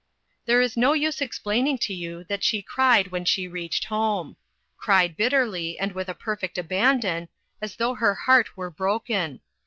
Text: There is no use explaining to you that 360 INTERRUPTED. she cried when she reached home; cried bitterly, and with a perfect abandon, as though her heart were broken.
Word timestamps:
There 0.47 0.61
is 0.61 0.75
no 0.75 0.93
use 0.93 1.21
explaining 1.21 1.77
to 1.83 1.93
you 1.93 2.23
that 2.23 2.43
360 2.43 2.57
INTERRUPTED. 2.57 2.87
she 2.87 3.03
cried 3.03 3.11
when 3.11 3.23
she 3.23 3.47
reached 3.47 3.85
home; 3.85 4.35
cried 4.75 5.15
bitterly, 5.15 5.77
and 5.77 5.91
with 5.91 6.09
a 6.09 6.15
perfect 6.15 6.57
abandon, 6.57 7.29
as 7.61 7.75
though 7.75 7.93
her 7.93 8.15
heart 8.15 8.57
were 8.57 8.71
broken. 8.71 9.41